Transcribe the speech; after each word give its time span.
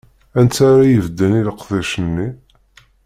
Anta 0.39 0.63
ara 0.71 0.85
ibedden 0.95 1.31
i 1.39 1.41
leqdic-nni? 1.47 2.29